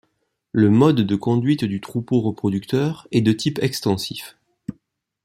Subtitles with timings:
[0.51, 4.35] Le mode de conduite du troupeau reproducteur est de type extensif.